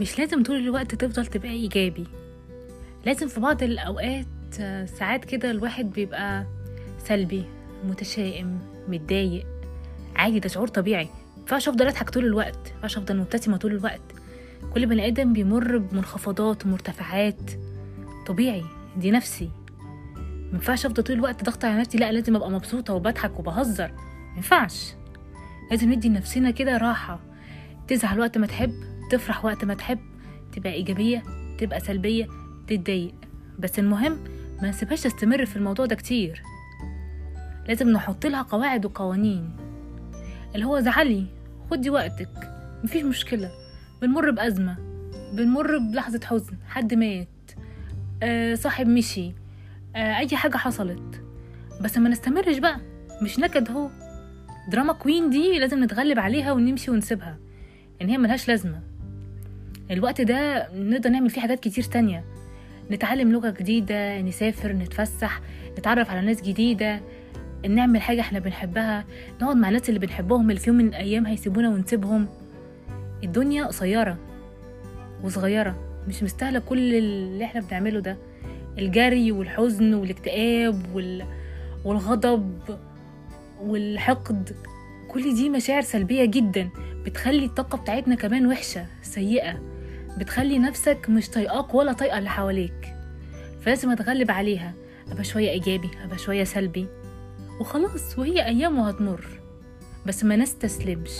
[0.00, 2.06] مش لازم طول الوقت تفضل تبقى إيجابي.
[3.06, 4.26] لازم في بعض الأوقات
[4.60, 6.46] آه، ساعات كده الواحد بيبقى
[6.98, 7.44] سلبي
[7.88, 8.58] متشائم
[8.88, 9.46] متضايق.
[10.16, 11.08] عادي ده شعور طبيعي.
[11.36, 14.00] مينفعش أفضل أضحك طول الوقت مينفعش أفضل مبتسمة طول الوقت.
[14.74, 17.50] كل بني آدم بيمر بمنخفضات ومرتفعات
[18.26, 18.64] طبيعي
[18.96, 19.50] دي نفسي.
[20.52, 23.90] مينفعش أفضل طول الوقت ضغط على نفسي لا لازم أبقى مبسوطة وبضحك وبهزر.
[24.34, 24.92] مينفعش
[25.70, 27.20] لازم ندي لنفسنا كده راحة.
[27.88, 28.72] تزعل وقت ما تحب
[29.14, 29.98] تفرح وقت ما تحب
[30.52, 31.22] تبقى إيجابية
[31.58, 32.26] تبقى سلبية
[32.66, 33.14] تتضايق.
[33.58, 34.18] بس المهم
[34.62, 36.42] ما نسيبهاش تستمر في الموضوع ده كتير.
[37.68, 39.50] لازم نحط لها قواعد وقوانين.
[40.54, 41.26] اللي هو زعلي
[41.70, 42.28] خدي وقتك.
[42.84, 43.50] مفيش مشكلة.
[44.02, 44.76] بنمر بأزمة.
[45.32, 46.56] بنمر بلحظة حزن.
[46.68, 47.28] حد مات.
[48.22, 49.32] آه صاحب مشي.
[49.96, 51.22] آه أي حاجة حصلت.
[51.80, 52.80] بس ما نستمرش بقى.
[53.22, 53.90] مش نكد هو
[54.70, 57.38] دراما كوين دي لازم نتغلب عليها ونمشي ونسيبها.
[58.02, 58.93] ان هي ملهاش لازمة.
[59.90, 62.24] الوقت ده نقدر نعمل فيه حاجات كتير تانية.
[62.90, 65.40] نتعلم لغة جديدة نسافر نتفسح
[65.78, 67.00] نتعرف على ناس جديدة
[67.68, 69.04] نعمل حاجة إحنا بنحبها
[69.42, 72.28] نقعد مع الناس اللي بنحبهم اللي في يوم من الأيام هيسيبونا ونسيبهم.
[73.24, 74.18] الدنيا قصيرة
[75.22, 75.76] وصغيرة
[76.08, 78.16] مش مستاهلة كل اللي إحنا بنعمله ده.
[78.78, 81.24] الجري والحزن والاكتئاب وال...
[81.84, 82.58] والغضب
[83.62, 84.56] والحقد
[85.10, 86.68] كل دي مشاعر سلبية جدا
[87.04, 89.73] بتخلي الطاقة بتاعتنا كمان وحشة سيئة.
[90.18, 92.94] بتخلي نفسك مش طايقاك ولا طايقة اللي حواليك.
[93.60, 94.74] فلازم أتغلب عليها.
[95.12, 96.86] أبقى شوية إيجابي أبقى شوية سلبي.
[97.60, 99.26] وخلاص وهي أيام وهتمر
[100.06, 101.10] بس ما نستسلمش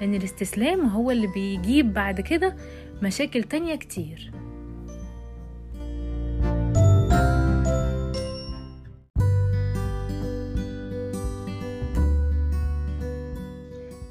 [0.00, 2.56] لأن الاستسلام هو اللي بيجيب بعد كده
[3.02, 4.30] مشاكل تانية كتير.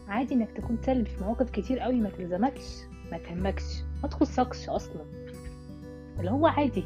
[0.07, 2.63] عادي إنك تكون سلبي في مواقف كتير قوي ما تلزمكش
[3.11, 3.63] ما تهمكش.
[4.03, 5.01] ما تخصكش أصلا.
[6.19, 6.83] اللي هو عادي.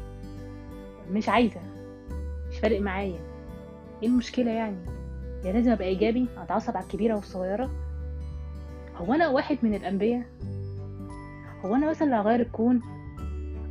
[1.10, 1.60] مش عايزة.
[2.50, 3.18] مش فارق معايا.
[4.02, 4.76] إيه المشكلة يعني؟
[5.44, 6.26] يا لازم ابقى إيجابي.
[6.38, 7.70] اتعصب على الكبيرة والصغيرة.
[8.96, 10.24] هو أنا واحد من الأنبياء؟
[11.64, 12.80] هو أنا مثلا اللي هغير الكون؟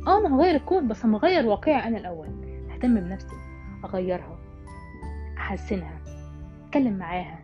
[0.06, 2.28] آه أنا هغير الكون بس اما أغير واقعي أنا الأول.
[2.74, 3.36] أهتم بنفسي.
[3.84, 4.38] أغيرها.
[5.38, 5.98] أحسنها.
[6.66, 7.38] أتكلم معاها.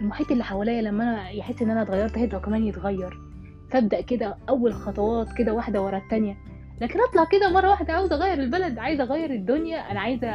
[0.00, 3.29] المحيط اللي حواليا لما أنا يحس إن أنا اتغيرت هيبقى كمان يتغير.
[3.70, 6.36] فابدأ كده أول خطوات كده واحدة ورا التانية.
[6.80, 10.26] لكن أطلع كده مرة واحدة عاوزة أغير البلد عايزة أغير الدنيا أنا عايزة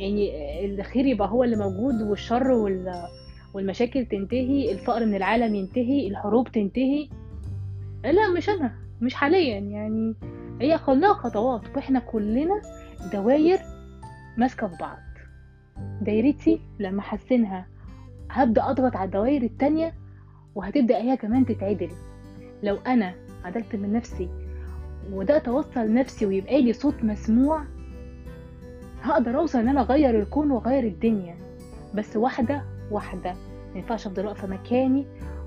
[0.00, 0.30] يعني
[0.64, 2.92] الخير يبقى هو اللي موجود والشر وال
[3.54, 7.08] والمشاكل تنتهي الفقر من العالم ينتهي الحروب تنتهي.
[8.04, 10.14] لا مش أنا مش حاليا يعني.
[10.60, 12.62] هي كلها خطوات وإحنا كلنا
[13.12, 13.58] دواير
[14.36, 14.98] ماسكة في بعض.
[16.02, 17.66] دايرتي لما احسنها
[18.30, 19.94] هبدأ أضغط على الدوائر التانية
[20.54, 21.90] وهتبدأ هي كمان تتعدل.
[22.62, 24.28] لو أنا عدلت من نفسي
[25.12, 27.62] وبدات اوصل نفسي ويبقى لي صوت مسموع
[29.02, 31.36] هقدر أوصل إن أنا أغير الكون وأغير الدنيا.
[31.94, 33.32] بس واحدة واحدة.
[33.72, 35.06] ما ينفعش أفضل واقفة مكاني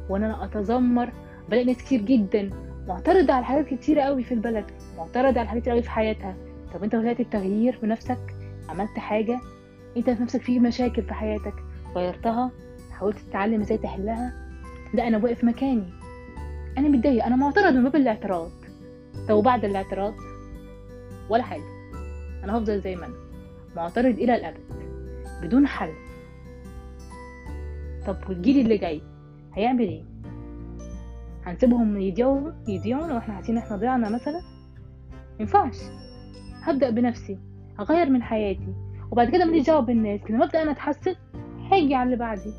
[0.10, 1.10] وإن أنا أتذمر.
[1.50, 2.50] بلاقي ناس كتير جدا
[2.88, 4.66] معترضة على حاجات كتيره قوي في البلد
[4.98, 6.36] معترضة على حاجات كتير قوي في حياتها.
[6.74, 8.36] طب أنت بدأت التغيير بنفسك
[8.70, 9.40] عملت حاجة؟
[9.98, 11.54] أنت في نفسك في مشاكل في حياتك؟
[11.96, 12.52] غيرتها؟
[12.92, 14.34] حاولت تتعلم إزاي تحلها؟
[14.94, 15.90] لا أنا واقف مكاني.
[16.78, 18.52] أنا متضايق أنا معترض من باب الاعتراض.
[19.30, 20.14] طب وبعد الاعتراض
[21.30, 21.64] ولا حاجة.
[22.44, 23.16] أنا هفضل زي ما أنا.
[23.76, 24.64] معترض إلى الأبد.
[25.42, 25.94] بدون حل.
[28.08, 29.02] طب والجيل اللي جاي
[29.54, 30.04] هيعمل إيه؟
[31.46, 34.42] هنسيبهم يضيعوا يضيعوا لو إحنا حاسين إحنا ضيعنا مثلا؟
[35.40, 35.78] مينفعش.
[36.64, 37.38] هبدأ بنفسي.
[37.80, 38.74] هغير من حياتي.
[39.12, 40.20] وبعد كده ماليش دعوة بالناس.
[40.30, 41.16] لما أبدأ أنا أتحسن
[41.72, 42.54] هاجي على اللي بعدي.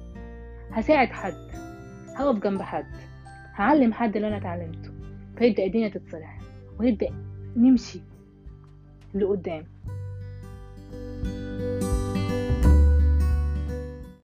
[0.72, 1.50] هساعد حد.
[2.16, 2.87] هقف جنب حد.
[3.60, 4.91] هعلم حد اللي أنا اتعلمته
[5.38, 6.38] فيبدأ الدنيا تتصلح
[6.78, 7.09] ونبدا
[7.56, 8.00] نمشي
[9.15, 9.65] لقدام.